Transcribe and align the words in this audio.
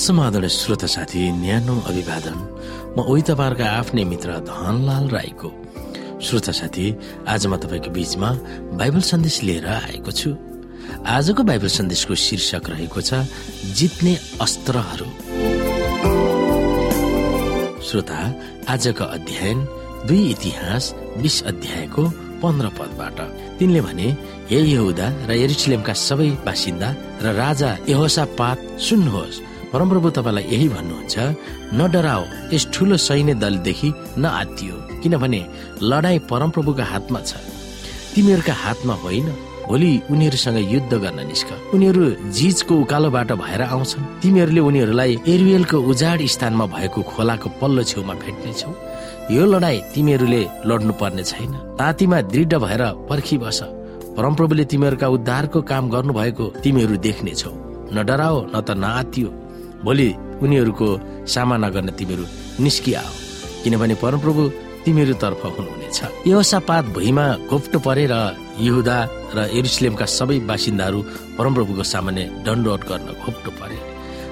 समाधान 0.00 0.46
श्रोता 0.48 0.86
साथी 0.86 1.20
न्यानो 1.44 1.74
अभिवादन। 1.84 2.36
म 2.96 3.04
उही 3.04 3.22
तपाईँहरूका 3.28 3.66
आफ्नै 3.68 4.04
मित्र 4.08 4.30
धनलाल 4.48 5.08
राईको। 5.12 5.48
श्रोता 6.24 6.52
साथी 6.56 6.86
आज 7.28 7.46
म 7.46 7.56
तपाईँको 7.60 7.90
बीचमा 7.92 8.30
बाइबल 8.80 9.00
सन्देश 9.04 9.36
लिएर 9.44 9.66
आएको 9.68 10.10
छु। 10.10 10.30
आजको 11.04 11.42
बाइबल 11.44 11.68
सन्देशको 11.68 12.14
शीर्षक 12.16 12.64
रहेको 12.72 13.00
छ 13.00 13.28
जित्ने 13.76 14.14
अस्त्रहरू। 14.40 15.08
श्रोता 17.84 18.20
आजको 18.72 19.04
अध्ययन 19.04 19.58
दुई 20.08 20.22
इतिहास 20.32 20.84
बिस 21.20 21.36
अध्यायको 21.44 22.02
पन्ध्र 22.40 22.66
पदबाट। 22.72 23.18
तिनले 23.60 23.80
भने 23.84 24.08
हे 24.48 24.58
यहुदा 24.64 25.06
र 25.28 25.30
एरिसलेमका 25.44 25.92
सबै 25.92 26.30
बासिन्दा 26.40 26.88
र 27.20 27.26
राजा 27.36 27.70
यहोसा 27.88 28.24
पात 28.40 28.58
सुन्नुहोस्। 28.80 29.49
परमप्रभु 29.72 30.10
तपाईँलाई 30.10 30.44
यही 30.50 30.68
भन्नुहुन्छ 30.68 31.16
न 31.78 31.90
डराओ 31.92 32.24
यस 32.52 32.66
ठुलो 32.74 32.96
सैन्य 32.96 33.34
दलदेखि 33.42 33.90
न 34.18 34.24
आत्तियो 34.40 34.74
किनभने 35.02 35.40
लडाई 35.82 36.18
परमप्रभुको 36.30 36.84
हातमा 36.92 37.20
छ। 37.20 37.38
तिमीहरूका 38.14 38.54
हातमा 38.64 38.94
होइन 39.04 39.28
भोलि 39.68 39.90
उनीहरूसँग 40.10 40.58
युद्ध 40.74 40.92
गर्न 40.94 41.26
निस्क। 41.26 41.50
उनीहरू 41.74 42.04
जिजको 42.34 42.74
उकालोबाट 42.82 43.30
भएर 43.38 43.62
आउँछन्। 43.62 44.04
तिमीहरूले 44.22 44.60
उनीहरूलाई 44.60 45.12
एरियलको 45.28 45.78
उजाड 45.90 46.26
स्थानमा 46.34 46.66
भएको 46.74 47.02
खोलाको 47.06 47.48
पल्लो 47.60 47.82
छेउमा 47.86 48.14
भेट्नेछौ। 48.22 48.70
यो 49.30 49.44
लडाई 49.46 49.78
तिमीहरूले 49.94 50.42
लड्नु 50.66 50.92
पर्ने 50.98 51.22
छैन। 51.22 51.52
तातीमा 51.78 52.20
दृढ 52.32 52.52
भएर 52.58 52.82
पर्खिबस 53.08 53.60
परमप्रभुले 54.18 54.64
तिमीहरूका 54.66 55.08
उद्धारको 55.16 55.62
काम 55.62 55.84
गर्नु 55.94 56.12
भएको 56.12 56.44
तिमीहरू 56.62 56.96
देख्नेछौ। 57.06 57.52
न 57.94 58.02
डराओ 58.02 58.36
न 58.50 58.60
त 58.66 58.74
नआतियो 58.74 59.30
भोलि 59.84 60.08
उनीहरूको 60.42 60.88
सामना 61.26 61.68
गर्न 61.74 61.90
तिमीहरू 61.98 62.24
निस्किआओ 62.64 63.12
किनभने 63.62 63.94
परमप्रभु 64.02 64.42
तिमीहरू 64.84 65.14
तर्फ 65.22 65.42
हुनुहुनेछ। 65.46 65.98
पात 66.68 66.84
भुइँमा 66.94 67.26
घोप्टो 67.50 67.78
परेर 67.86 68.14
युहुदा 68.60 68.98
र 69.36 69.38
एरुसलेमका 69.58 70.06
सबै 70.08 70.38
बासिन्दाहरू 70.48 71.00
परमप्रभुको 71.38 71.82
सामान्य 71.84 72.24
दण्डवट 72.46 72.82
गर्न 72.90 73.08
घोप्टो 73.24 73.50
परे। 73.60 73.78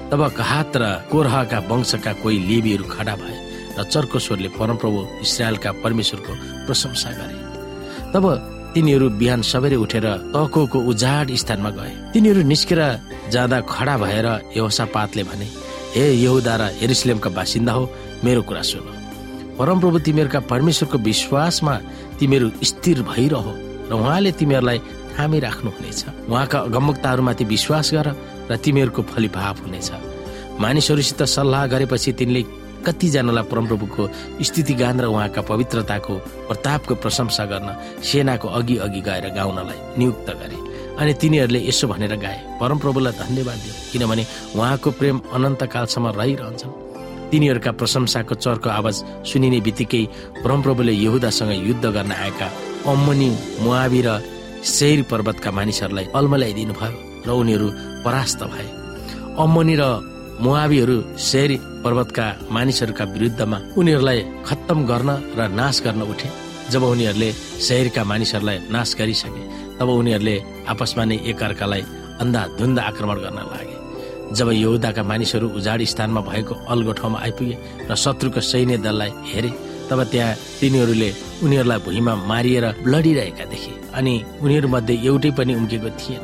तब 0.09 0.21
कहात 0.37 0.77
र 0.77 0.83
कोरहका 1.11 1.59
वंशका 1.69 2.11
कोही 2.21 2.37
लेबीहरू 2.49 2.85
खडा 2.89 3.15
भए 3.21 3.37
र 3.77 3.83
चर्को 3.93 4.17
स्वरले 4.19 4.49
परमप्रभु 4.57 4.99
इसरायलका 5.21 5.71
परमेश्वरको 5.83 6.33
प्रशंसा 6.65 7.09
गरे। 7.19 7.37
तब 8.13 8.25
तिनीहरू 8.73 9.09
बिहान 9.19 9.41
सबैले 9.41 9.75
उठेर 9.75 10.05
तको 10.33 10.79
उजाड 10.91 11.27
स्थानमा 11.35 11.69
गए। 11.77 11.93
तिनीहरू 12.13 12.41
निस्केर 12.43 12.81
जाँदा 13.33 13.57
खडा 13.65 13.95
भएर 13.97 14.27
पातले 14.93 15.23
भने 15.23 15.47
हे 15.95 16.03
यहुदा 16.15 16.55
र 16.55 16.61
हेरिसलेमका 16.79 17.29
बासिन्दा 17.33 17.73
हो 17.73 17.83
मेरो 18.23 18.41
कुरा 18.45 18.61
सुन। 18.61 18.85
परमप्रभु 19.57 19.99
तिमीहरूका 20.05 20.39
परमेश्वरको 20.51 20.97
विश्वासमा 21.09 21.75
तिमीहरू 22.19 22.47
स्थिर 22.63 23.01
भइरह 23.09 23.45
र 23.89 23.93
उहाँले 23.93 24.31
तिमीहरूलाई 24.39 24.79
थामिराख्नुहुनेछ 25.17 25.99
उहाँका 26.29 26.59
गम्मुक्ताहरूमाथि 26.75 27.43
विश्वास 27.45 27.87
गर 27.93 28.07
र 28.49 28.55
तिमीहरूको 28.55 29.01
फलिभाव 29.11 29.55
हुनेछ। 29.65 29.89
मानिसहरूसित 30.61 31.21
सल्लाह 31.25 31.65
गरेपछि 31.73 32.11
तिनले 32.19 32.41
कतिजनालाई 32.85 33.43
परमप्रभुको 33.51 34.03
स्थिति 34.47 34.73
गान 34.81 34.99
र 35.01 35.05
उहाँका 35.05 35.41
पवित्रताको 35.41 36.13
प्रतापको 36.47 36.95
प्रशंसा 36.95 37.45
गर्न 37.51 37.69
सेनाको 38.03 38.47
अघि 38.47 38.77
अघि 38.85 39.01
गएर 39.01 39.25
गाउनलाई 39.35 39.79
नियुक्त 39.97 40.29
गरे। 40.39 40.57
अनि 40.99 41.13
तिनीहरूले 41.21 41.59
यसो 41.67 41.87
भनेर 41.87 42.15
गाए 42.19 42.37
परमप्रभुलाई 42.59 43.13
धन्यवाद 43.13 43.57
दियो 43.63 43.73
किनभने 43.91 44.23
उहाँको 44.55 44.89
प्रेम 44.99 45.17
अनन्तकालसम्म 45.33 46.07
रहिरहन्छन्। 46.19 46.77
तिनीहरूका 47.31 47.71
प्रशंसाको 47.79 48.35
चर्को 48.35 48.69
आवाज 48.69 48.95
सुनिने 49.29 49.59
बित्तिकै 49.61 50.03
परमप्रभुले 50.43 50.93
यहुदासँग 50.93 51.51
युद्ध 51.67 51.85
गर्न 51.85 52.11
आएका 52.11 52.47
अम्मनी 52.91 53.29
मुआबी 53.63 54.01
र 54.01 54.09
शेर 54.65 55.01
पर्वतका 55.11 55.51
मानिसहरूलाई 55.51 56.05
अल्मल्याइदिनु 56.15 56.73
भयो 56.73 56.97
र 57.27 57.29
उनीहरू 57.31 57.67
परास्त 58.03 58.43
भए। 58.43 58.67
अम्मनी 59.39 59.75
र 59.79 59.83
मुआबीहरू 60.43 60.95
शेर 61.19 61.51
पर्वतका 61.83 62.25
मानिसहरूका 62.55 63.05
विरुद्धमा 63.13 63.57
उनीहरूलाई 63.77 64.19
खत्तम 64.47 64.79
गर्न 64.89 65.09
र 65.37 65.47
नाश 65.51 65.81
गर्न 65.85 66.01
उठे। 66.11 66.29
जब 66.71 66.83
उनीहरूले 66.83 67.29
शहरका 67.67 68.03
मानिसहरूलाई 68.11 68.57
नाश 68.71 68.89
गरिसके 68.99 69.43
तब 69.79 69.89
उनीहरूले 69.99 70.35
आपसमा 70.71 71.03
नै 71.09 71.17
एकअर्कालाई 71.31 71.83
धुन्द 72.59 72.79
आक्रमण 72.79 73.17
गर्न 73.25 73.39
लागे। 73.51 73.75
जब 74.37 74.47
यहुदाका 74.63 75.03
मानिसहरू 75.11 75.47
उजाड 75.59 75.83
स्थानमा 75.91 76.21
भएको 76.31 76.53
अल्गो 76.71 76.91
ठाउँमा 76.99 77.19
आइपुगे 77.19 77.55
र 77.89 77.95
शत्रुको 77.95 78.39
सैन्य 78.39 78.77
दललाई 78.79 79.11
हेरे 79.31 79.51
तब 79.89 79.99
त्यहाँ 80.11 80.39
तिनीहरूले 80.59 81.09
उनीहरूलाई 81.43 81.79
भुइँमा 81.85 82.13
मारिएर 82.31 82.65
लडिरहेका 82.87 83.45
देखे। 83.51 83.73
अनि 83.91 84.13
उनीहरूमध्ये 84.43 84.95
एउटै 85.03 85.31
पनि 85.37 85.53
उम्केको 85.59 85.89
थिएन। 85.99 86.23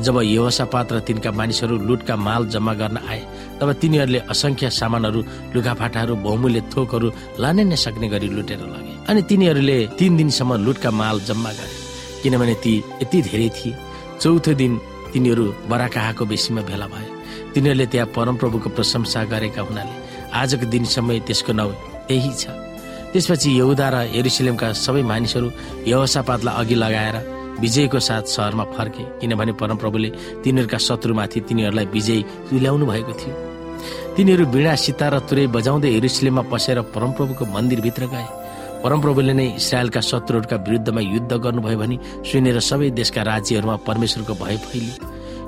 जब 0.00 0.16
यहोसापात 0.24 0.92
र 0.92 0.98
तिनका 1.06 1.30
मानिसहरू 1.30 1.76
लुटका 1.88 2.16
माल 2.16 2.42
जम्मा 2.48 2.72
गर्न 2.80 2.96
आए 3.10 3.22
तब 3.60 3.72
तिनीहरूले 3.80 4.20
असंख्य 4.32 4.70
सामानहरू 4.70 5.20
लुगाफाटाहरू 5.54 6.14
बहुमूल्य 6.24 6.60
थोकहरू 6.72 7.08
लानै 7.38 7.64
नसक्ने 7.72 8.08
गरी 8.08 8.28
लुटेर 8.28 8.60
लगे 8.72 8.92
अनि 9.08 9.20
तिनीहरूले 9.28 9.76
तीन 9.98 10.16
दिनसम्म 10.16 10.50
लुटका 10.64 10.90
माल 10.90 11.20
जम्मा 11.28 11.50
गरे। 11.58 11.74
किनभने 12.22 12.54
ती 12.64 12.72
यति 13.02 13.18
धेरै 13.22 13.48
थिए। 13.56 13.76
चौथो 14.20 14.52
दिन 14.54 14.72
तिनीहरू 15.12 15.44
बराकाहाको 15.70 16.24
बेसीमा 16.24 16.62
भेला 16.62 16.86
भए। 16.86 17.06
तिनीहरूले 17.54 17.86
त्यहाँ 17.92 18.08
परमप्रभुको 18.16 18.68
प्रशंसा 18.76 19.20
गरेका 19.28 19.62
हुनाले 19.62 19.94
आजको 20.32 20.66
दिनसम्म 20.72 21.18
त्यसको 21.26 21.52
नाउँ 21.52 21.72
त्यही 22.08 22.32
छ। 22.32 22.44
त्यसपछि 23.12 23.48
यहुदा 23.60 23.86
र 23.92 23.96
एरुसलेमका 24.18 24.72
सबै 24.72 25.02
मानिसहरू 25.02 25.48
यहोसापातलाई 25.86 26.54
अघि 26.60 26.74
लगाएर 26.74 27.16
विजयको 27.60 27.98
साथ 28.00 28.24
सहरमा 28.26 28.64
फर्के 28.74 29.04
किनभने 29.20 29.52
परमप्रभुले 29.52 30.10
तिनीहरूका 30.44 30.78
शत्रुमाथि 30.78 31.40
तिनीहरूलाई 31.40 31.86
विजय 31.86 32.20
तुल्याउनु 32.50 32.86
भएको 32.86 33.12
थियो। 33.20 33.34
तिनीहरू 34.16 34.44
बिडा 34.46 34.74
र 35.08 35.18
तुरै 35.28 35.46
बजाउँदै 35.46 35.88
हेरुसलेममा 35.90 36.42
पसेर 36.52 36.80
परमप्रभुको 36.94 37.44
मन्दिरभित्र 37.46 38.06
गए। 38.12 38.26
परमप्रभुले 38.82 39.32
नै 39.32 39.46
इसरायलका 39.56 40.00
शत्रुहरूका 40.00 40.56
विरुद्धमा 40.66 41.00
युद्ध 41.00 41.32
गर्नुभयो 41.32 41.78
भने 41.78 41.96
सुनेर 42.26 42.58
सबै 42.60 42.90
देशका 42.90 43.22
राज्यहरूमा 43.22 43.76
परमेश्वरको 43.88 44.34
भय 44.34 44.56
फैलियो। 44.58 44.94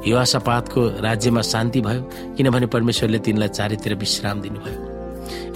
यो 0.07 0.17
आशापातको 0.17 0.81
राज्यमा 1.03 1.43
शान्ति 1.43 1.81
भयो 1.81 2.03
किनभने 2.37 2.67
परमेश्वरले 2.67 3.19
तिनलाई 3.19 3.49
चारैतिर 3.49 3.95
विश्राम 3.95 4.41
दिनुभयो। 4.41 4.84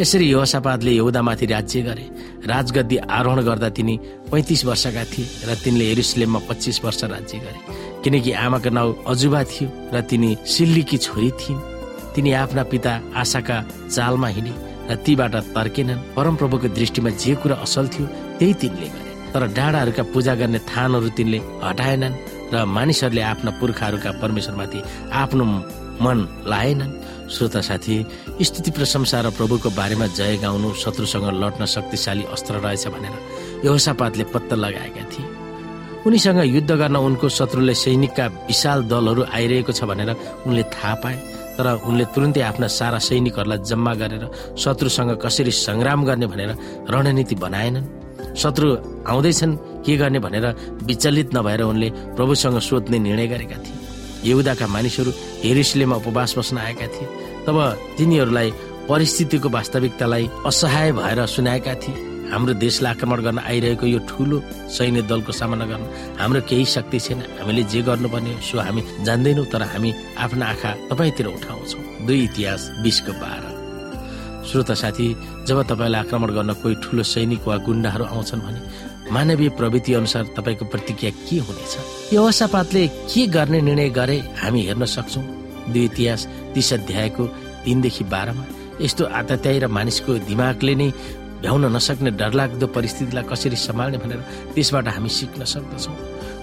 यसरी 0.00 0.26
यहोसापातले 0.30 0.92
यहुदामाथि 0.92 1.46
राज्य 1.46 1.82
गरे। 1.82 2.04
राजगद्दी 2.46 2.96
आरोहण 2.96 3.38
गर्दा 3.42 3.68
तिनी 3.68 3.94
पैतिस 4.30 4.64
वर्षका 4.64 5.04
थिए 5.04 5.26
र 5.48 5.54
तिनले 5.64 5.84
हेरुसलेममा 5.84 6.40
पच्चिस 6.48 6.84
वर्ष 6.84 7.04
राज्य 7.04 7.38
गरे। 7.38 7.60
किनकि 8.04 8.32
आमाको 8.32 8.70
नाउँ 8.70 8.96
अजुबा 9.06 9.42
थियो 9.44 9.68
र 9.94 10.00
तिनी 10.00 10.30
सिल्लीकी 10.46 10.98
छोरी 10.98 11.30
थिइन्। 11.40 11.60
तिनी 12.14 12.30
आफ्ना 12.32 12.62
पिता 12.62 12.92
आशाका 13.16 13.56
चालमा 13.90 14.28
हिँडे 14.28 14.52
र 14.88 14.94
तीबाट 15.04 15.34
तर्केनन्। 15.54 16.04
परमप्रभुको 16.16 16.68
दृष्टिमा 16.68 17.10
जे 17.22 17.34
कुरा 17.42 17.56
असल 17.66 17.88
थियो 17.92 18.06
त्यही 18.38 18.54
तिनले 18.54 18.88
गरे। 18.88 19.06
तर 19.32 19.42
डाँडाहरूका 19.52 20.02
पूजा 20.12 20.34
गर्ने 20.40 20.58
थानहरू 20.70 21.08
तिनले 21.16 21.38
हटाएनन् 21.64 22.14
र 22.52 22.64
मानिसहरूले 22.64 23.22
आफ्ना 23.22 23.50
पुर्खाहरूका 23.60 24.10
परमेश्वरमाथि 24.22 24.78
आफ्नो 25.12 25.44
मन 26.00 26.18
लाएनन्। 26.48 26.92
श्रोता 27.28 27.60
साथी 27.60 27.96
स्थिति 28.42 28.70
प्रशंसा 28.70 29.20
र 29.20 29.30
प्रभुको 29.36 29.70
बारेमा 29.70 30.06
जय 30.16 30.36
गाउनु 30.42 30.72
शत्रुसँग 30.74 31.26
लड्न 31.42 31.64
शक्तिशाली 31.66 32.24
अस्त्र 32.32 32.54
रहेछ 32.64 32.86
भनेर 32.88 33.14
यहोसापातले 33.64 34.24
पत्ता 34.32 34.56
लगाएका 34.56 35.04
थिए। 35.12 35.26
उनीसँग 36.06 36.40
युद्ध 36.44 36.70
गर्न 36.72 36.96
उनको 36.96 37.28
शत्रुले 37.28 37.74
सैनिकका 37.74 38.26
विशाल 38.48 38.82
दलहरू 38.88 39.22
आइरहेको 39.28 39.72
छ 39.72 39.84
भनेर 39.84 40.10
उनले 40.46 40.62
थाहा 40.72 40.94
पाए 41.04 41.16
तर 41.58 41.66
उनले 41.84 42.04
तुरन्तै 42.14 42.40
आफ्ना 42.40 42.66
सारा 42.66 42.98
सैनिकहरूलाई 42.98 43.58
जम्मा 43.68 43.92
गरेर 44.00 44.24
शत्रुसँग 44.56 45.10
कसरी 45.20 45.52
सङ्ग्राम 45.52 46.04
गर्ने 46.08 46.26
भनेर 46.32 46.50
रणनीति 46.88 47.34
बनाएनन्। 47.44 47.86
शत्रु 48.36 48.68
आउँदैछन् 49.04 49.56
के 49.84 49.96
गर्ने 49.96 50.18
भनेर 50.24 50.46
विचलित 50.88 51.34
नभएर 51.36 51.62
उनले 51.62 51.88
प्रभुसँग 52.16 52.58
सोध्ने 52.60 52.98
निर्णय 52.98 53.26
गरेका 53.26 53.58
थिए। 53.58 53.76
यहुदाका 54.24 54.66
मानिसहरू 54.66 55.10
हेरिसलेमा 55.42 55.96
उपवास 55.96 56.34
बस्न 56.38 56.58
आएका 56.58 56.86
थिए। 56.94 57.08
तब 57.48 57.58
तिनीहरूलाई 57.96 58.50
परिस्थितिको 58.88 59.48
वास्तविकतालाई 59.48 60.28
असहाय 60.46 60.92
भएर 60.92 61.24
सुनाएका 61.26 61.74
थिए। 61.74 62.06
हाम्रो 62.28 62.54
देशलाई 62.60 62.92
आक्रमण 62.92 63.20
गर्न 63.24 63.38
आइरहेको 63.40 63.86
यो 63.86 63.98
ठुलो 64.04 64.40
सैन्य 64.68 65.02
दलको 65.08 65.32
सामना 65.32 65.64
गर्न 65.64 65.84
हाम्रो 66.20 66.40
केही 66.44 66.64
शक्ति 66.68 66.98
छैन। 67.00 67.20
हामीले 67.40 67.62
जे 67.72 67.80
गर्नुपर्ने 67.88 68.32
सो 68.44 68.60
हामी 68.60 68.82
जान्दैनौँ 69.04 69.46
तर 69.48 69.62
हामी 69.64 69.94
आफ्ना 70.20 70.46
आँखा 70.46 70.72
तपाईँतिर 70.92 71.26
उठाउँछौँ। 71.26 72.04
दुई 72.06 72.20
इतिहास 72.24 72.68
बिसको 72.84 73.12
बाह्र। 73.16 73.44
श्रोता 74.44 74.74
साथी 74.74 75.08
जब 75.48 75.62
तपाईँलाई 75.72 76.00
आक्रमण 76.04 76.30
गर्न 76.36 76.52
कोही 76.60 76.74
ठुलो 76.84 77.02
सैनिक 77.02 77.48
वा 77.48 77.56
गुन्डाहरू 77.64 78.04
आउँछन् 78.04 78.44
भने 78.44 78.60
मानवीय 79.08 79.48
प्रवृत्ति 79.56 79.94
अनुसार 79.94 80.24
तपाईँको 80.36 80.64
प्रतिक्रिया 80.68 81.12
के 81.24 81.38
हुनेछ? 81.40 81.72
यो 82.12 82.22
अवसापातले 82.22 82.86
के 83.08 83.26
गर्ने 83.32 83.60
निर्णय 83.60 83.88
गरे 83.88 84.18
हामी 84.36 84.66
हेर्न 84.66 84.84
सक्छौ? 84.84 85.37
दुई 85.72 85.84
इतिहास 85.84 86.20
तिस 86.54 86.72
अध्यायको 86.72 87.24
तिनदेखि 87.64 88.04
बाह्रमा 88.12 88.44
यस्तो 88.80 89.04
आतात्याई 89.20 89.58
र 89.58 89.66
मानिसको 89.76 90.12
दिमागले 90.28 90.74
नै 90.80 90.88
भ्याउन 91.42 91.64
नसक्ने 91.76 92.10
डरलाग्दो 92.20 92.66
परिस्थितिलाई 92.76 93.24
कसरी 93.30 93.56
सम्हाल्ने 93.56 93.98
भनेर 94.02 94.20
त्यसबाट 94.54 94.88
हामी 94.94 95.10
सिक्न 95.18 95.44
सक्दछौँ। 95.54 95.96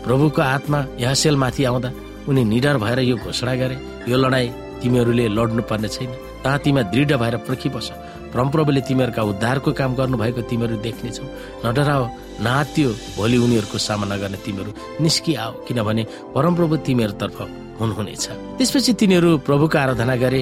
प्रभुको 0.04 0.42
आत्मा 0.42 0.80
यहसेलमाथि 1.04 1.64
आउँदा 1.70 1.90
उनी 2.30 2.44
निडर 2.54 2.78
भएर 2.84 3.00
यो 3.12 3.16
घोषणा 3.18 3.54
गरे 3.62 3.76
यो 4.08 4.16
लडाईँ 4.18 4.54
तिमीहरूले 4.82 5.28
लड्नु 5.38 5.62
पर्ने 5.70 5.90
छैन 5.90 6.12
तातीमा 6.44 6.82
दृढ 6.94 7.12
भएर 7.22 7.36
पर्खिबस 7.48 7.88
परमप्रभुले 8.34 8.82
तिमीहरूका 8.88 9.22
उद्धारको 9.32 9.72
काम 9.80 9.92
गर्नुभएको 9.96 10.42
तिमीहरू 10.50 10.76
देख्नेछौ। 10.86 11.26
नडराओ 11.66 12.04
नात्यो 12.46 12.90
भोलि 13.18 13.38
उनीहरूको 13.38 13.78
सामना 13.80 14.16
गर्ने 14.18 14.38
तिमीहरू 14.46 14.72
निस्किआओ। 15.04 15.52
किनभने 15.68 16.04
परमप्रभु 16.36 16.76
तिमीहरूतर्फ 16.88 17.38
हुनुहुनेछ। 17.80 18.26
त्यसपछि 18.58 18.94
तिनीहरू 18.94 19.38
प्रभुको 19.48 19.78
आराधना 19.78 20.16
गरे। 20.16 20.42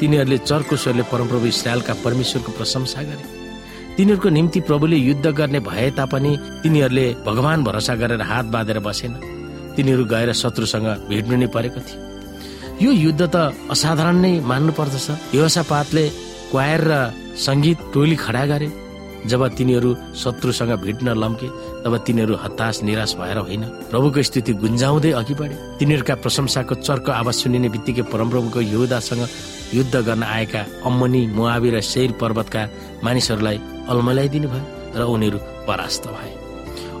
तिनीहरूले 0.00 0.38
चर्को 0.38 0.76
स्वरले 0.76 1.02
परमप्रभु 1.10 1.46
इसरायलका 1.46 1.94
परमेश्वरको 2.04 2.50
प्रशंसा 2.52 3.02
गरे। 3.02 3.24
तिनीहरूको 3.96 4.28
निम्ति 4.28 4.60
प्रभुले 4.60 4.96
युद्ध 4.96 5.26
गर्ने 5.26 5.60
भए 5.60 5.90
तापनि 5.98 6.32
तिनीहरूले 6.62 7.06
भगवान 7.26 7.64
भरोसा 7.64 7.94
गरेर 7.94 8.22
हात 8.22 8.46
बाँधेर 8.54 8.78
बसेन। 8.78 9.12
तिनीहरू 9.76 10.04
गएर 10.04 10.32
शत्रुसँग 10.32 10.86
भिड्नु 11.08 11.36
नै 11.36 11.46
परेको 11.46 11.80
थियो। 11.80 12.06
यो 12.82 12.90
युद्ध 12.92 13.22
त 13.34 13.36
असाधारण 13.70 14.16
नै 14.22 14.32
मान्नु 14.40 14.72
पर्दछ 14.72 15.34
योसा 15.34 15.62
पातले 15.62 16.04
क्वायर 16.50 16.80
र 16.86 16.92
सङ्गीत 17.36 17.78
टोली 17.94 18.16
खडा 18.16 18.44
गरे। 18.46 18.68
जब 19.26 19.46
तिनीहरू 19.56 19.90
शत्रुसँग 20.14 20.72
भिड्न 20.82 21.08
लम्के 21.18 21.48
तब 21.84 21.96
तिनीहरू 22.06 22.34
हताश 22.34 22.82
निराश 22.82 23.14
भएर 23.16 23.38
होइन। 23.38 23.64
प्रभुको 23.90 24.22
स्थिति 24.22 24.52
गुन्जाउँदै 24.54 25.10
अघि 25.12 25.34
बढे। 25.34 25.54
तिनीहरूका 25.78 26.14
प्रशंसाको 26.14 26.74
चर्को 26.86 27.12
आवाज 27.12 27.34
सुनिने 27.34 27.68
बित्तिकै 27.68 28.02
परमप्रभुको 28.12 28.60
योदासँग 28.60 29.28
युद्ध 29.74 29.94
गर्न 29.96 30.22
आएका 30.22 30.60
अम्मनी 30.86 31.26
मुआवी 31.34 31.70
र 31.70 31.80
शेर 31.82 32.12
पर्वतका 32.20 32.62
मानिसहरूलाई 33.04 33.58
अल्मलाइदिनु 33.90 34.48
भयो 34.48 34.64
र 34.96 35.02
उनीहरू 35.04 35.38
परास्त 35.66 36.06
भए। 36.08 36.32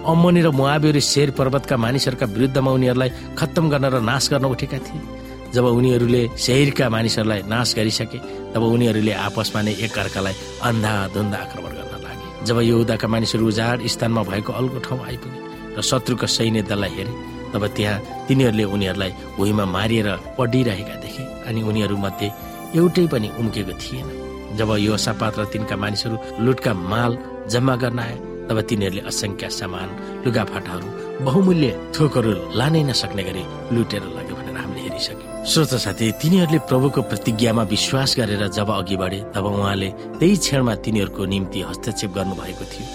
अम्मनी 0.04 0.40
र 0.42 0.50
मुआवी 0.50 1.00
शेर 1.00 1.30
पर्वतका 1.30 1.76
मानिसहरूका 1.76 2.26
विरुद्धमा 2.26 2.70
उनीहरूलाई 2.70 3.10
खत्तम 3.38 3.64
गर्न 3.70 3.84
र 3.94 4.00
नाश 4.00 4.28
गर्न 4.32 4.44
उठेका 4.44 4.78
थिए। 4.78 5.00
जब 5.48 5.64
उनीहरूले 5.64 6.22
शहरका 6.36 6.88
मानिसहरूलाई 6.88 7.42
नाश 7.48 7.74
गरिसके 7.76 8.18
तब 8.52 8.62
उनीहरूले 8.62 9.12
आपसमा 9.16 9.60
नै 9.62 9.72
एकअर्कालाई 9.80 10.34
अन्धाधुन्ध 10.60 11.34
आक्रमण 11.34 11.77
जब 12.48 12.58
यहुदाका 12.60 13.08
मानिसहरू 13.14 13.46
उजाड 13.48 13.86
स्थानमा 13.94 14.22
भएको 14.30 14.52
अल्गो 14.60 14.78
ठाउँ 14.86 15.00
आइपुगे 15.08 15.38
र 15.76 15.82
शत्रुको 15.90 16.26
सैन्य 16.36 16.62
दललाई 16.70 16.92
हेरे 16.98 17.12
तब 17.52 17.62
त्यहाँ 17.76 17.96
तिनीहरूले 18.28 18.64
उनीहरूलाई 18.74 19.12
भुइँमा 19.36 19.64
मारिएर 19.76 20.08
पढिरहेका 20.38 20.94
देखे 21.04 21.22
अनि 21.48 21.60
उनीहरू 21.68 21.96
मध्ये 22.04 22.28
एउटै 22.78 23.06
पनि 23.12 23.28
उम्केको 23.40 23.74
थिएन। 23.82 24.08
जब 24.58 24.70
यो 24.86 24.96
र 25.38 25.44
तिनका 25.52 25.76
मानिसहरू 25.76 26.16
लुटका 26.44 26.72
माल 26.92 27.12
जम्मा 27.52 27.74
गर्न 27.82 27.98
आए 28.06 28.16
तब 28.48 28.58
तिनीहरूले 28.68 29.02
असङ्ख्य 29.10 29.48
सामान 29.60 29.88
लुगाफाटाहरू 30.24 30.88
बहुमूल्य 31.24 31.68
थोकहरू 31.94 32.32
लानै 32.58 32.82
नसक्ने 32.90 33.22
गरी 33.28 33.44
लुटेर 33.74 34.04
लग्यो 34.16 34.34
भनेर 34.38 34.56
हामीले 34.62 34.80
हेरिसक्यौँ। 34.86 35.27
श्रोत 35.46 35.74
साथी 35.78 36.10
तिनीहरूले 36.18 36.58
प्रभुको 36.66 37.02
प्रतिज्ञामा 37.02 37.62
विश्वास 37.70 38.14
गरेर 38.18 38.46
जब 38.48 38.70
अघि 38.70 38.96
बढे 38.96 39.20
तब 39.34 39.44
उहाँले 39.46 39.88
त्यही 40.18 40.36
क्षणमा 40.36 40.74
तिनीहरूको 40.84 41.24
निम्ति 41.24 41.60
हस्तक्षेप 41.62 42.10
गर्नुभएको 42.14 42.64
थियो। 42.64 42.86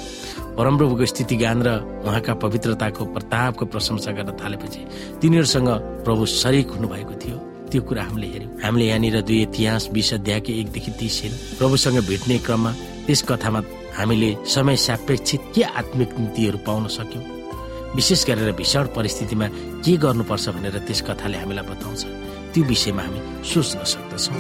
परमप्रभुको 0.58 1.06
स्थिति 1.06 1.36
गान 1.36 1.62
र 1.64 1.70
उहाँका 2.04 2.34
पवित्रताको 2.44 3.06
प्रतापको 3.06 3.66
प्रशंसा 3.66 4.12
गर्न 4.12 4.32
थालेपछि 4.38 4.82
तिनीहरूसँग 5.22 5.70
प्रभु 6.06 6.26
शरीक 6.26 6.68
हुनुभएको 6.72 7.14
थियो। 7.24 7.38
त्यो 7.72 7.82
कुरा 7.82 8.04
हामीले 8.04 8.28
हेऱ्यौँ। 8.28 8.52
हामीले 8.64 8.86
यहाँनिर 8.86 9.22
दुई 9.22 9.42
इतिहास 9.42 9.90
बिस 9.94 10.14
अध्यायको 10.14 10.52
एकदेखि 10.52 10.92
तिस 11.00 11.22
हेऱ्यौँ। 11.24 11.58
प्रभुसँग 11.58 11.98
भेट्ने 12.06 12.38
क्रममा 12.46 12.72
त्यस 13.08 13.22
कथामा 13.24 13.62
हामीले 13.98 14.36
समय 14.46 14.76
सापेक्षित 14.78 15.42
के 15.56 15.62
आत्मिक 15.64 16.10
नीतिहरू 16.20 16.58
पाउन 16.68 16.88
सक्यौँ? 16.88 17.24
विशेष 17.96 18.26
गरेर 18.26 18.52
भीषण 18.52 18.86
परिस्थितिमा 18.96 19.48
के 19.82 19.98
गर्नुपर्छ 19.98 20.50
भनेर 20.50 20.78
त्यस 20.86 21.02
कथाले 21.02 21.38
हामीलाई 21.38 21.66
बताउँछ। 21.66 22.02
त्यो 22.54 22.64
विषयमा 22.64 23.02
हामी 23.02 23.20
सोच्न 23.50 23.84
सक्दछौँ। 23.84 24.38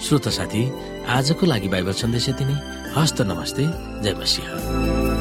श्रोत 0.00 0.28
साथी 0.28 0.62
आजको 1.08 1.46
लागि 1.46 1.68
बाइबल 1.68 1.92
सन्देश 1.92 2.28
यति 2.28 2.44
नै। 2.44 2.56
हस्त 2.96 3.22
नमस्ते। 3.22 3.64
जय 4.02 4.14
मसिंह। 4.14 5.11